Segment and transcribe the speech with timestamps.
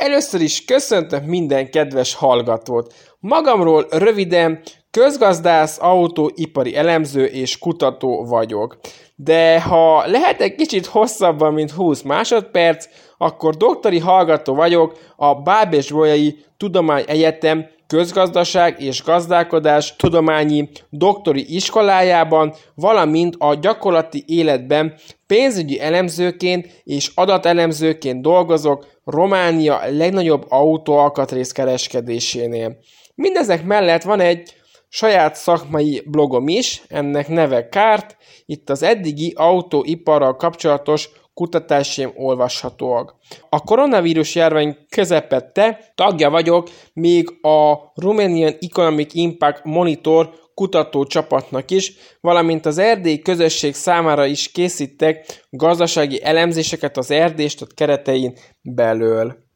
[0.00, 2.94] Először is köszöntök minden kedves hallgatót.
[3.18, 8.78] Magamról röviden közgazdász, autóipari elemző és kutató vagyok.
[9.14, 12.86] De ha lehet egy kicsit hosszabban, mint 20 másodperc,
[13.18, 23.34] akkor doktori hallgató vagyok a Bábes Bolyai Tudományegyetem közgazdaság és gazdálkodás tudományi doktori iskolájában, valamint
[23.38, 24.94] a gyakorlati életben
[25.26, 32.76] pénzügyi elemzőként és adatelemzőként dolgozok Románia legnagyobb autóalkatrész kereskedésénél.
[33.14, 34.54] Mindezek mellett van egy
[34.92, 43.16] saját szakmai blogom is, ennek neve Kárt, itt az eddigi autóiparral kapcsolatos kutatásaim olvashatóak.
[43.48, 51.92] A koronavírus járvány közepette tagja vagyok még a Romanian Economic Impact Monitor kutató csapatnak is,
[52.20, 59.48] valamint az erdélyi közösség számára is készítek gazdasági elemzéseket az erdészet keretein belül.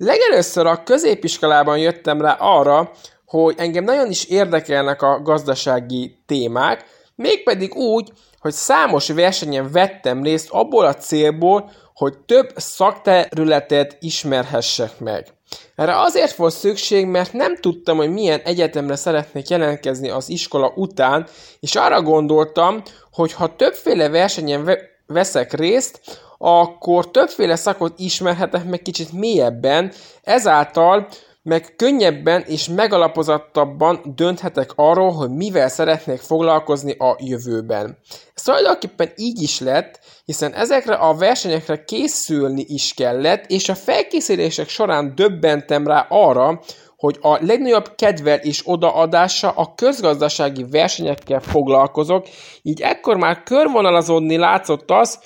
[0.00, 2.90] Legelőször a középiskolában jöttem rá arra,
[3.26, 10.50] hogy engem nagyon is érdekelnek a gazdasági témák, mégpedig úgy, hogy számos versenyen vettem részt
[10.50, 15.26] abból a célból, hogy több szakterületet ismerhessek meg.
[15.74, 21.26] Erre azért volt szükség, mert nem tudtam, hogy milyen egyetemre szeretnék jelentkezni az iskola után,
[21.60, 24.70] és arra gondoltam, hogy ha többféle versenyen
[25.06, 26.00] veszek részt,
[26.38, 31.08] akkor többféle szakot ismerhetek meg kicsit mélyebben, ezáltal
[31.42, 37.98] meg könnyebben és megalapozottabban dönthetek arról, hogy mivel szeretnék foglalkozni a jövőben.
[38.34, 44.68] Ez tulajdonképpen így is lett, hiszen ezekre a versenyekre készülni is kellett, és a felkészülések
[44.68, 46.60] során döbbentem rá arra,
[46.96, 52.26] hogy a legnagyobb kedvel és odaadása a közgazdasági versenyekkel foglalkozok,
[52.62, 55.18] így ekkor már körvonalazódni látszott az,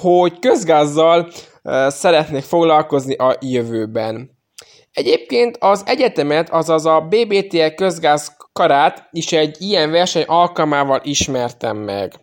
[0.00, 1.28] hogy közgázzal
[1.88, 4.30] szeretnék foglalkozni a jövőben.
[4.92, 12.14] Egyébként az egyetemet, azaz a BBTL közgáz karát is egy ilyen verseny alkalmával ismertem meg.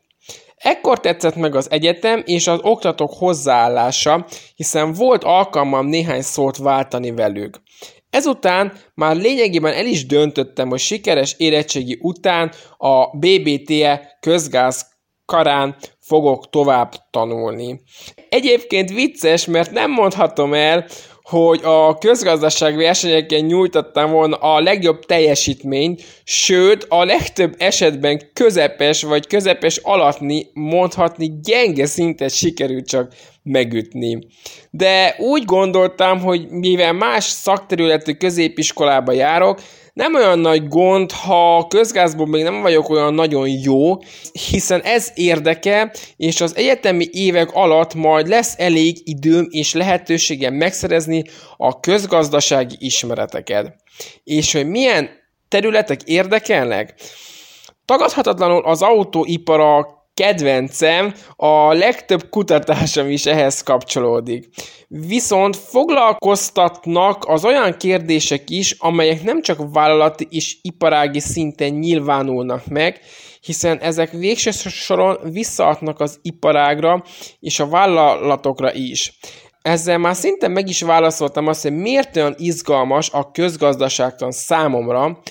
[0.55, 4.25] Ekkor tetszett meg az egyetem és az oktatók hozzáállása,
[4.55, 7.61] hiszen volt alkalmam néhány szót váltani velük.
[8.09, 14.94] Ezután már lényegében el is döntöttem, hogy sikeres érettségi után a BBTE közgáz
[15.25, 17.81] karán fogok tovább tanulni.
[18.29, 20.85] Egyébként vicces, mert nem mondhatom el,
[21.21, 29.27] hogy a közgazdaság versenyeken nyújtottam volna a legjobb teljesítményt, sőt, a legtöbb esetben közepes vagy
[29.27, 33.13] közepes alatni, mondhatni gyenge szintet sikerült csak
[33.43, 34.27] megütni.
[34.69, 39.61] De úgy gondoltam, hogy mivel más szakterületű középiskolába járok,
[39.95, 43.97] nem olyan nagy gond, ha közgázból még nem vagyok olyan nagyon jó,
[44.49, 51.23] hiszen ez érdeke, és az egyetemi évek alatt majd lesz elég időm és lehetőségem megszerezni
[51.57, 53.75] a közgazdasági ismereteket.
[54.23, 55.09] És hogy milyen
[55.47, 56.93] területek érdekelnek?
[57.85, 64.49] Tagadhatatlanul az autóipar a kedvencem, a legtöbb kutatásom is ehhez kapcsolódik.
[64.87, 72.99] Viszont foglalkoztatnak az olyan kérdések is, amelyek nem csak vállalati és iparági szinten nyilvánulnak meg,
[73.41, 77.03] hiszen ezek végső soron visszaadnak az iparágra
[77.39, 79.17] és a vállalatokra is.
[79.61, 85.21] Ezzel már szinte meg is válaszoltam azt, hogy miért olyan izgalmas a közgazdaságtan számomra,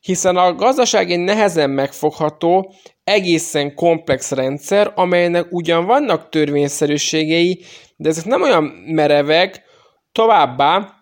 [0.00, 7.64] hiszen a gazdaság egy nehezen megfogható, egészen komplex rendszer, amelynek ugyan vannak törvényszerűségei,
[7.96, 9.62] de ezek nem olyan merevek,
[10.12, 10.92] továbbá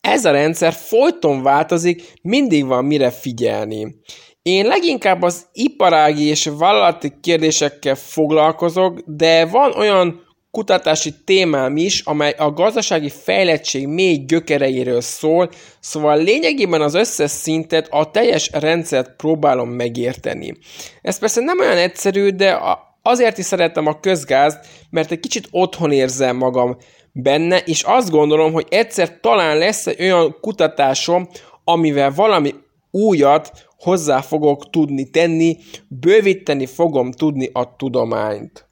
[0.00, 3.96] ez a rendszer folyton változik, mindig van mire figyelni.
[4.42, 10.25] Én leginkább az iparági és vállalati kérdésekkel foglalkozok, de van olyan
[10.56, 15.50] kutatási témám is, amely a gazdasági fejlettség mély gyökereiről szól,
[15.80, 20.56] szóval lényegében az összes szintet, a teljes rendszert próbálom megérteni.
[21.02, 22.58] Ez persze nem olyan egyszerű, de
[23.02, 26.76] azért is szeretem a közgázt, mert egy kicsit otthon érzem magam
[27.12, 31.28] benne, és azt gondolom, hogy egyszer talán lesz egy olyan kutatásom,
[31.64, 32.54] amivel valami
[32.90, 35.56] újat hozzá fogok tudni tenni,
[35.88, 38.65] bővíteni fogom tudni a tudományt.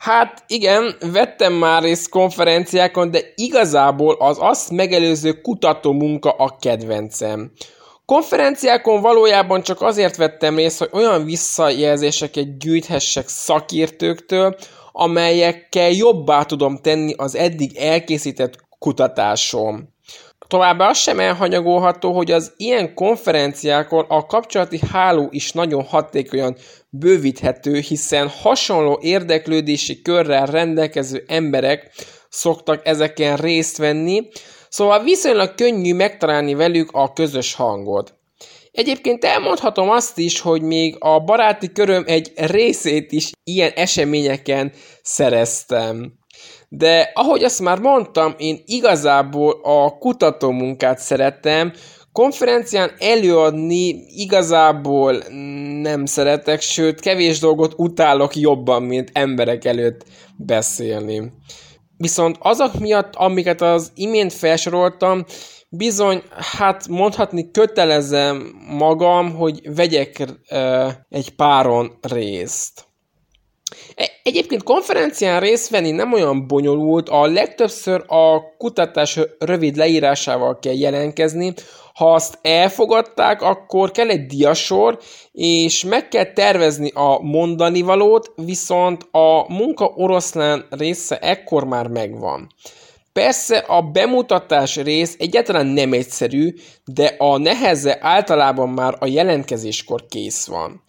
[0.00, 7.52] Hát igen, vettem már részt konferenciákon, de igazából az azt megelőző kutató munka a kedvencem.
[8.04, 14.56] Konferenciákon valójában csak azért vettem részt, hogy olyan visszajelzéseket gyűjthessek szakértőktől,
[14.92, 19.88] amelyekkel jobbá tudom tenni az eddig elkészített kutatásom.
[20.46, 26.56] Továbbá az sem elhanyagolható, hogy az ilyen konferenciákon a kapcsolati háló is nagyon hatékonyan
[26.90, 31.90] bővíthető, hiszen hasonló érdeklődési körrel rendelkező emberek
[32.28, 34.28] szoktak ezeken részt venni,
[34.68, 38.14] szóval viszonylag könnyű megtalálni velük a közös hangot.
[38.72, 44.72] Egyébként elmondhatom azt is, hogy még a baráti köröm egy részét is ilyen eseményeken
[45.02, 46.18] szereztem.
[46.68, 51.72] De ahogy azt már mondtam, én igazából a kutatómunkát szeretem,
[52.12, 55.22] konferencián előadni igazából
[55.80, 60.04] nem szeretek, sőt kevés dolgot utálok jobban, mint emberek előtt
[60.36, 61.32] beszélni.
[61.96, 65.24] Viszont azok miatt, amiket az imént felsoroltam,
[65.68, 66.22] bizony,
[66.58, 72.89] hát mondhatni kötelezem magam, hogy vegyek uh, egy páron részt.
[73.94, 80.74] E, egyébként konferencián részt venni nem olyan bonyolult, a legtöbbször a kutatás rövid leírásával kell
[80.74, 81.54] jelentkezni,
[81.94, 84.98] ha azt elfogadták, akkor kell egy diasor,
[85.32, 92.48] és meg kell tervezni a mondani valót, viszont a munka oroszlán része ekkor már megvan.
[93.12, 100.46] Persze a bemutatás rész egyáltalán nem egyszerű, de a neheze általában már a jelentkezéskor kész
[100.46, 100.82] van.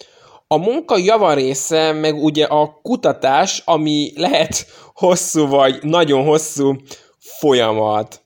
[0.52, 6.76] A munka java része meg ugye a kutatás, ami lehet hosszú vagy nagyon hosszú
[7.18, 8.22] folyamat.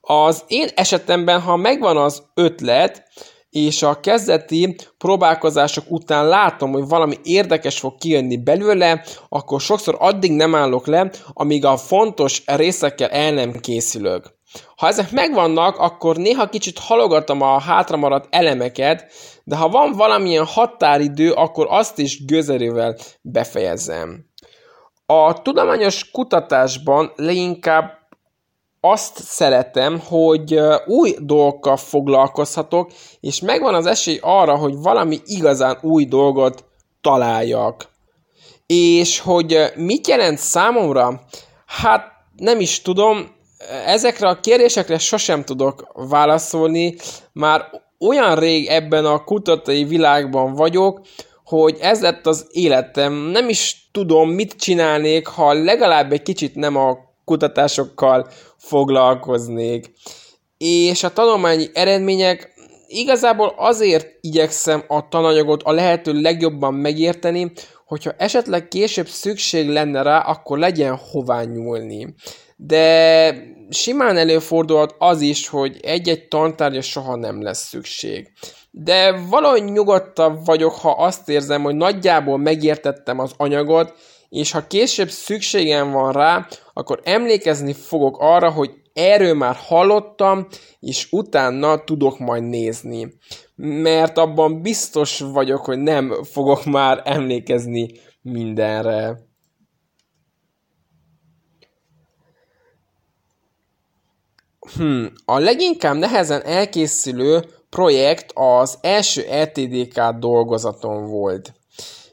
[0.00, 3.02] Az én esetemben, ha megvan az ötlet,
[3.50, 10.32] és a kezdeti próbálkozások után látom, hogy valami érdekes fog kijönni belőle, akkor sokszor addig
[10.32, 14.37] nem állok le, amíg a fontos részekkel el nem készülök.
[14.76, 19.12] Ha ezek megvannak, akkor néha kicsit halogatom a hátramaradt elemeket,
[19.44, 24.26] de ha van valamilyen határidő, akkor azt is gőzerővel befejezem.
[25.06, 27.98] A tudományos kutatásban leginkább
[28.80, 32.90] azt szeretem, hogy új dolgokkal foglalkozhatok,
[33.20, 36.64] és megvan az esély arra, hogy valami igazán új dolgot
[37.00, 37.88] találjak.
[38.66, 41.20] És hogy mit jelent számomra?
[41.66, 43.36] Hát nem is tudom,
[43.86, 46.96] ezekre a kérdésekre sosem tudok válaszolni,
[47.32, 47.64] már
[47.98, 51.00] olyan rég ebben a kutatói világban vagyok,
[51.44, 53.12] hogy ez lett az életem.
[53.12, 59.92] Nem is tudom, mit csinálnék, ha legalább egy kicsit nem a kutatásokkal foglalkoznék.
[60.58, 62.52] És a tanulmányi eredmények
[62.86, 67.52] igazából azért igyekszem a tananyagot a lehető legjobban megérteni,
[67.86, 72.14] hogyha esetleg később szükség lenne rá, akkor legyen hová nyúlni.
[72.60, 73.34] De
[73.70, 78.32] simán előfordulhat az is, hogy egy-egy tantárgya soha nem lesz szükség.
[78.70, 83.94] De valahogy nyugodtabb vagyok, ha azt érzem, hogy nagyjából megértettem az anyagot,
[84.28, 90.46] és ha később szükségem van rá, akkor emlékezni fogok arra, hogy erről már hallottam,
[90.80, 93.12] és utána tudok majd nézni.
[93.54, 97.90] Mert abban biztos vagyok, hogy nem fogok már emlékezni
[98.22, 99.27] mindenre.
[104.76, 111.52] Hmm, a leginkább nehezen elkészülő projekt az első LTDK dolgozaton volt.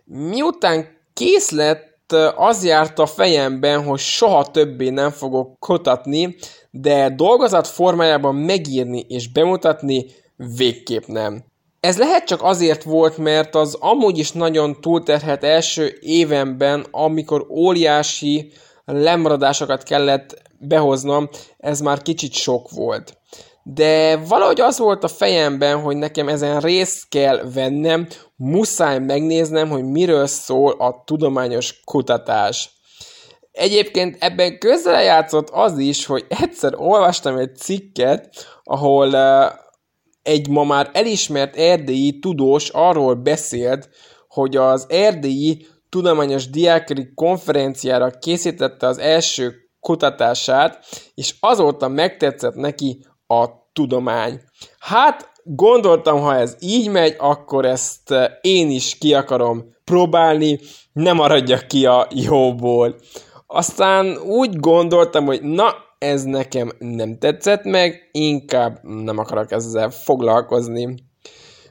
[0.06, 6.36] Miután kész lett az járt a fejemben, hogy soha többé nem fogok kotatni,
[6.72, 10.06] de dolgozat formájában megírni és bemutatni
[10.58, 11.44] végképp nem.
[11.80, 18.52] Ez lehet csak azért volt, mert az amúgy is nagyon túlterhet első évemben, amikor óriási
[18.86, 23.18] lemaradásokat kellett behoznom, ez már kicsit sok volt
[23.68, 29.84] de valahogy az volt a fejemben, hogy nekem ezen részt kell vennem, muszáj megnéznem, hogy
[29.84, 32.70] miről szól a tudományos kutatás.
[33.52, 38.30] Egyébként ebben közrejátszott az is, hogy egyszer olvastam egy cikket,
[38.64, 39.16] ahol
[40.24, 43.90] egy ma már elismert erdélyi tudós arról beszélt,
[44.28, 53.46] hogy az erdélyi tudományos diákri konferenciára készítette az első kutatását, és azóta megtetszett neki a
[53.74, 54.42] tudomány.
[54.80, 60.60] Hát gondoltam, ha ez így megy, akkor ezt eh, én is ki akarom próbálni,
[60.94, 62.96] nem maradjak ki a jóból.
[63.48, 70.96] Aztán úgy gondoltam, hogy na, ez nekem nem tetszett meg, inkább nem akarok ezzel foglalkozni.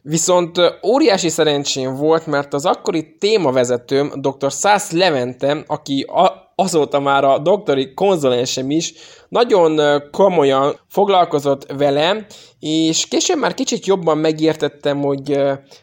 [0.03, 4.53] Viszont eh, óriási szerencsém volt, mert az akkori témavezetőm, dr.
[4.53, 8.93] Szász Levente, aki a, azóta már a doktori konzulensem is
[9.29, 12.27] nagyon komolyan foglalkozott velem,
[12.61, 15.41] és később már kicsit jobban megértettem, hogy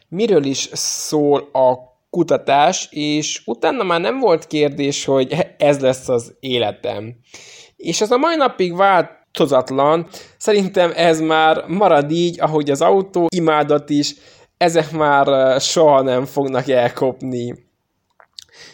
[0.09, 6.35] miről is szól a kutatás, és utána már nem volt kérdés, hogy ez lesz az
[6.39, 7.15] életem.
[7.75, 13.89] És ez a mai napig változatlan, szerintem ez már marad így, ahogy az autó imádat
[13.89, 14.15] is,
[14.57, 17.69] ezek már soha nem fognak elkopni.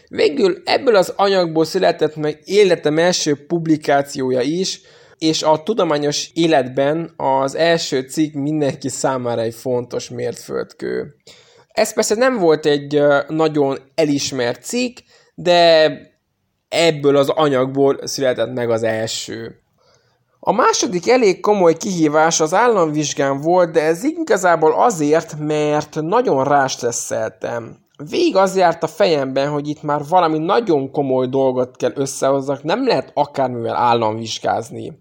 [0.07, 4.81] Végül ebből az anyagból született meg életem első publikációja is,
[5.17, 11.15] és a tudományos életben az első cikk mindenki számára egy fontos mértföldkő.
[11.67, 14.97] Ez persze nem volt egy nagyon elismert cikk,
[15.35, 15.91] de
[16.69, 19.61] ebből az anyagból született meg az első.
[20.39, 27.77] A második elég komoly kihívás az államvizsgán volt, de ez igazából azért, mert nagyon rástresszeltem.
[28.03, 32.87] Vég az járt a fejemben, hogy itt már valami nagyon komoly dolgot kell összehozzak, nem
[32.87, 34.93] lehet akármivel államvizsgázni.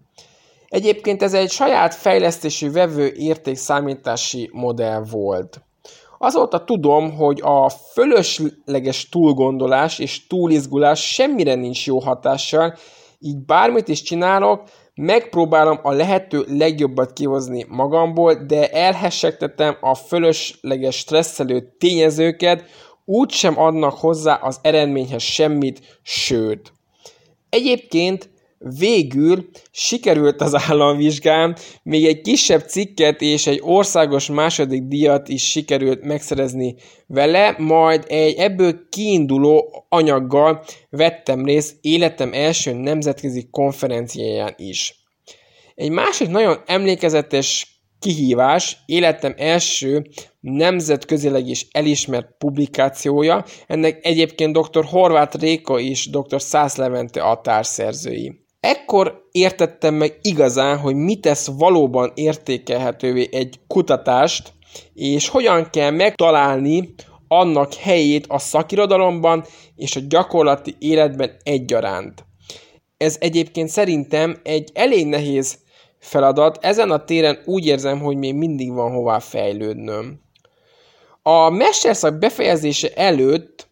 [0.67, 5.61] Egyébként ez egy saját fejlesztési vevő értékszámítási modell volt.
[6.17, 12.75] Azóta tudom, hogy a fölösleges túlgondolás és túlizgulás semmire nincs jó hatással,
[13.19, 14.63] így bármit is csinálok,
[14.95, 22.63] megpróbálom a lehető legjobbat kihozni magamból, de elhessegtetem a fölösleges stresszelő tényezőket,
[23.09, 26.73] úgy sem adnak hozzá az eredményhez semmit, sőt.
[27.49, 35.49] Egyébként Végül sikerült az államvizsgám, még egy kisebb cikket és egy országos második díjat is
[35.49, 36.75] sikerült megszerezni
[37.07, 44.95] vele, majd egy ebből kiinduló anyaggal vettem részt életem első nemzetközi konferenciáján is.
[45.75, 54.85] Egy másik nagyon emlékezetes kihívás, életem első nemzetközileg is elismert publikációja, ennek egyébként dr.
[54.85, 56.41] Horváth Réka és dr.
[56.41, 58.45] Szász Levente a társszerzői.
[58.59, 64.53] Ekkor értettem meg igazán, hogy mit tesz valóban értékelhetővé egy kutatást,
[64.93, 66.93] és hogyan kell megtalálni
[67.27, 69.43] annak helyét a szakirodalomban
[69.75, 72.25] és a gyakorlati életben egyaránt.
[72.97, 75.57] Ez egyébként szerintem egy elég nehéz
[76.07, 80.19] feladat, ezen a téren úgy érzem, hogy még mindig van hová fejlődnöm.
[81.21, 83.67] A mesterszak befejezése előtt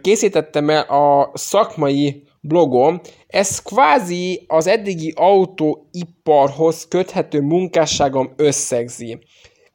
[0.00, 9.18] készítettem el a szakmai blogom, ez kvázi az eddigi autóiparhoz köthető munkásságom összegzi.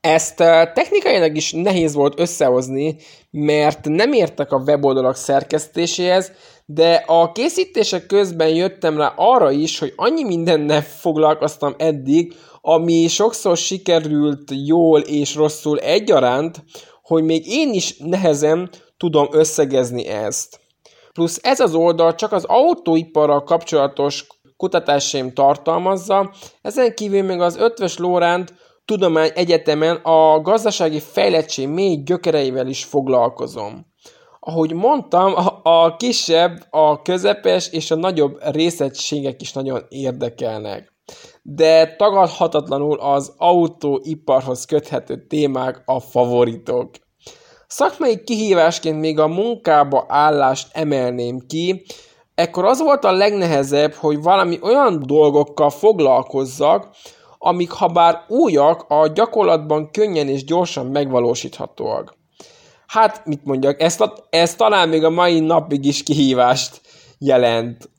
[0.02, 0.36] Ezt
[0.74, 2.96] technikailag is nehéz volt összehozni,
[3.32, 6.32] mert nem értek a weboldalak szerkesztéséhez,
[6.66, 13.58] de a készítések közben jöttem rá arra is, hogy annyi mindennel foglalkoztam eddig, ami sokszor
[13.58, 16.64] sikerült jól és rosszul egyaránt,
[17.02, 20.60] hogy még én is nehezen tudom összegezni ezt.
[21.14, 24.28] Plusz ez az oldal csak az autóiparral kapcsolatos
[24.58, 28.54] kutatásaim tartalmazza, ezen kívül még az Ötvös Lóránt
[28.86, 33.93] Tudomány Egyetemen a gazdasági fejlettség mély gyökereivel is foglalkozom.
[34.46, 35.34] Ahogy mondtam,
[35.64, 40.94] a kisebb, a közepes és a nagyobb részegységek is nagyon érdekelnek.
[41.42, 46.90] De tagadhatatlanul az autóiparhoz köthető témák a favoritok.
[47.68, 51.86] Szakmai kihívásként még a munkába állást emelném ki,
[52.36, 56.96] ekkor az volt a legnehezebb, hogy valami olyan dolgokkal foglalkozzak,
[57.38, 62.22] amik ha bár újak, a gyakorlatban könnyen és gyorsan megvalósíthatóak.
[62.94, 63.98] Hát, mit mondjak, ez,
[64.30, 66.82] ez talán még a mai napig is kihívást
[67.18, 67.90] jelent.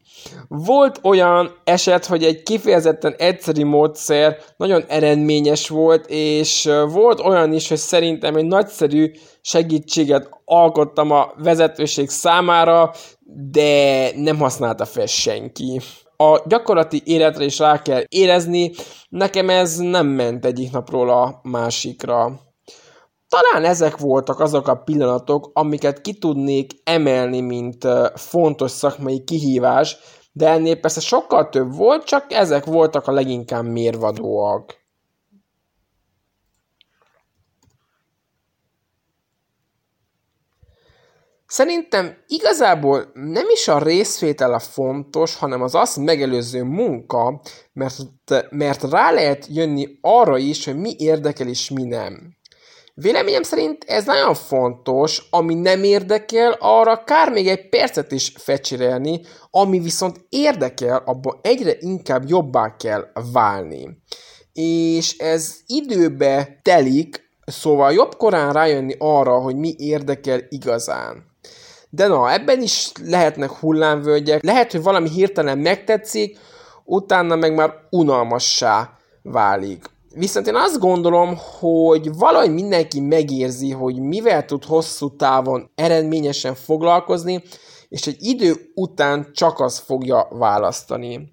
[0.49, 7.69] Volt olyan eset, hogy egy kifejezetten egyszerű módszer nagyon eredményes volt, és volt olyan is,
[7.69, 9.11] hogy szerintem egy nagyszerű
[9.41, 12.93] segítséget alkottam a vezetőség számára,
[13.51, 15.81] de nem használta fel senki.
[16.17, 18.71] A gyakorlati életre is rá kell érezni,
[19.09, 22.44] nekem ez nem ment egyik napról a másikra.
[23.35, 29.97] Talán ezek voltak azok a pillanatok, amiket ki tudnék emelni, mint fontos szakmai kihívás,
[30.33, 34.83] de ennél persze sokkal több volt, csak ezek voltak a leginkább mérvadóak.
[41.47, 47.41] Szerintem igazából nem is a részvétel a fontos, hanem az azt megelőző munka,
[47.73, 47.97] mert,
[48.51, 52.43] mert rá lehet jönni arra is, hogy mi érdekel és mi nem.
[52.97, 59.21] Véleményem szerint ez nagyon fontos, ami nem érdekel, arra kár még egy percet is fecsérelni,
[59.51, 63.99] ami viszont érdekel, abban egyre inkább jobbá kell válni.
[64.53, 71.25] És ez időbe telik, szóval jobb korán rájönni arra, hogy mi érdekel igazán.
[71.91, 76.39] De na, ebben is lehetnek hullámvölgyek, lehet, hogy valami hirtelen megtetszik,
[76.85, 79.85] utána meg már unalmassá válik.
[80.17, 87.43] Viszont én azt gondolom, hogy valahogy mindenki megérzi, hogy mivel tud hosszú távon eredményesen foglalkozni,
[87.89, 91.33] és egy idő után csak az fogja választani.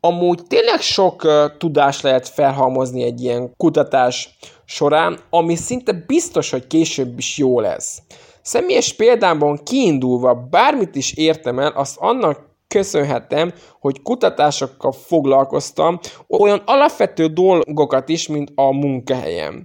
[0.00, 6.66] Amúgy tényleg sok uh, tudás lehet felhalmozni egy ilyen kutatás során, ami szinte biztos, hogy
[6.66, 8.02] később is jó lesz.
[8.42, 17.26] Személyes példámban kiindulva bármit is értem el, azt annak köszönhetem, hogy kutatásokkal foglalkoztam, olyan alapvető
[17.26, 19.62] dolgokat is, mint a munkahelyem.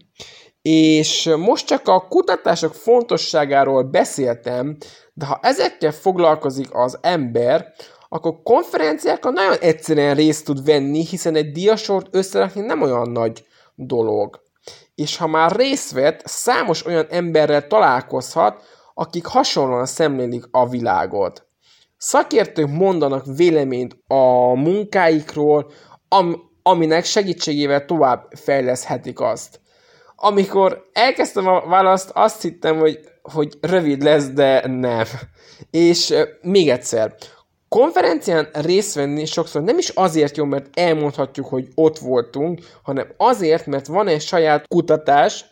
[0.62, 4.78] És most csak a kutatások fontosságáról beszéltem,
[5.14, 7.74] de ha ezekkel foglalkozik az ember,
[8.10, 14.42] akkor konferenciákon nagyon egyszerűen részt tud venni, hiszen egy diasort összerakni nem olyan nagy dolog.
[14.96, 18.64] És ha már részt vett, számos olyan emberrel találkozhat,
[18.94, 21.49] akik hasonlóan szemlélik a világot.
[22.02, 25.72] Szakértők mondanak véleményt a munkáikról,
[26.08, 29.60] am- aminek segítségével tovább fejleszthetik azt.
[30.16, 35.06] Amikor elkezdtem a választ, azt hittem, hogy, hogy rövid lesz, de nem.
[35.72, 37.16] És még egyszer,
[37.70, 43.66] konferencián részt venni sokszor nem is azért jó, mert elmondhatjuk, hogy ott voltunk, hanem azért,
[43.66, 45.46] mert van egy saját kutatás,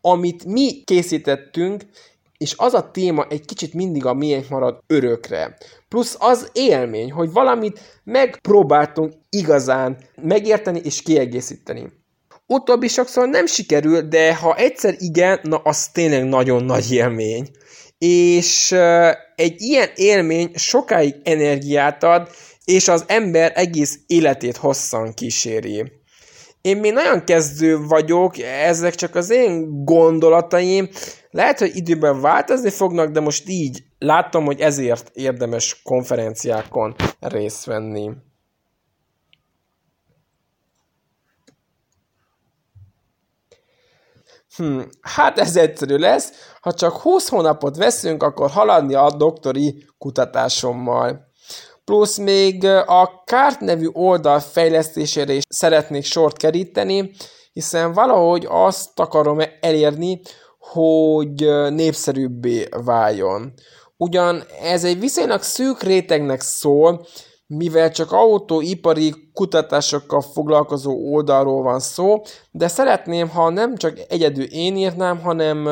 [0.00, 1.82] amit mi készítettünk,
[2.42, 5.56] és az a téma egy kicsit mindig a miénk marad örökre.
[5.88, 11.92] Plusz az élmény, hogy valamit megpróbáltunk igazán megérteni és kiegészíteni.
[12.46, 17.50] Utóbbi sokszor nem sikerül, de ha egyszer igen, na az tényleg nagyon nagy élmény.
[17.98, 18.72] És
[19.36, 22.28] egy ilyen élmény sokáig energiát ad,
[22.64, 25.92] és az ember egész életét hosszan kíséri.
[26.60, 30.88] Én még nagyon kezdő vagyok, ezek csak az én gondolataim,
[31.32, 38.10] lehet, hogy időben változni fognak, de most így láttam, hogy ezért érdemes konferenciákon részt venni.
[44.56, 46.32] Hm, hát ez egyszerű lesz.
[46.60, 51.30] Ha csak 20 hónapot veszünk, akkor haladni a doktori kutatásommal.
[51.84, 57.10] Plusz még a Kárt nevű oldal fejlesztésére is szeretnék sort keríteni,
[57.52, 60.20] hiszen valahogy azt akarom elérni,
[60.70, 63.52] hogy népszerűbbé váljon.
[63.96, 67.06] Ugyan ez egy viszonylag szűk rétegnek szól,
[67.46, 74.76] mivel csak autóipari kutatásokkal foglalkozó oldalról van szó, de szeretném, ha nem csak egyedül én
[74.76, 75.68] írnám, hanem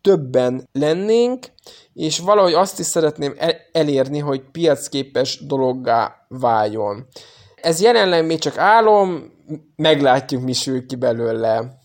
[0.00, 1.46] többen lennénk,
[1.92, 3.36] és valahogy azt is szeretném
[3.72, 7.06] elérni, hogy piacképes dologgá váljon.
[7.62, 9.32] Ez jelenleg még csak álom,
[9.76, 11.84] meglátjuk, mi sül ki belőle.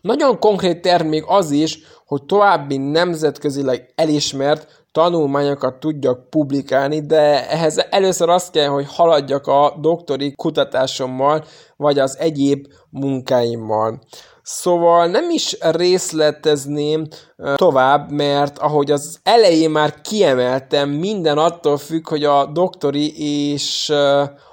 [0.00, 8.28] Nagyon konkrét termék az is, hogy további nemzetközileg elismert tanulmányokat tudjak publikálni, de ehhez először
[8.28, 11.44] azt kell, hogy haladjak a doktori kutatásommal,
[11.76, 14.00] vagy az egyéb munkáimmal.
[14.42, 17.06] Szóval nem is részletezném
[17.54, 23.12] tovább, mert ahogy az elején már kiemeltem, minden attól függ, hogy a doktori
[23.52, 23.92] és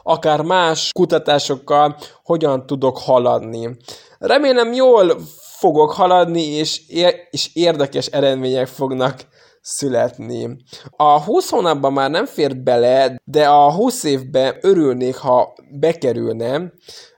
[0.03, 3.77] akár más kutatásokkal hogyan tudok haladni.
[4.17, 5.17] Remélem jól
[5.57, 6.81] fogok haladni, és,
[7.29, 9.19] és érdekes eredmények fognak
[9.61, 10.57] születni.
[10.89, 16.71] A 20 hónapban már nem fér bele, de a 20 évben örülnék, ha bekerülne.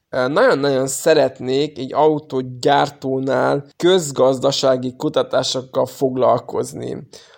[0.10, 6.98] Nagyon-nagyon szeretnék egy autógyártónál közgazdasági kutatásokkal foglalkozni.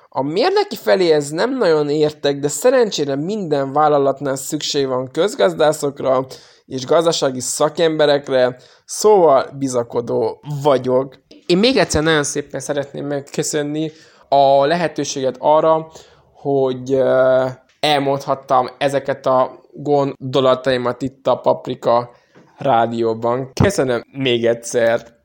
[0.10, 6.26] A mérnöki felé ez nem nagyon értek, de szerencsére minden vállalatnál szükség van közgazdászokra
[6.69, 11.15] és gazdasági szakemberekre, szóval bizakodó vagyok.
[11.45, 13.91] Én még egyszer nagyon szépen szeretném megköszönni
[14.29, 15.91] a lehetőséget arra,
[16.34, 17.01] hogy
[17.79, 22.10] elmondhattam ezeket a gondolataimat itt a Paprika
[22.58, 23.51] rádióban.
[23.62, 25.18] Köszönöm még egyszer!